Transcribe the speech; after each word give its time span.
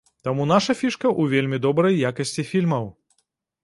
Таму 0.27 0.47
наша 0.51 0.75
фішка 0.79 1.07
ў 1.21 1.35
вельмі 1.35 1.61
добрай 1.69 2.03
якасці 2.13 2.51
фільмаў. 2.53 2.95